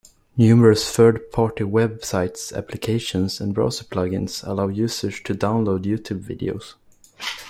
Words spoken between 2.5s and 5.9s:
applications and browser plug-ins allow users to download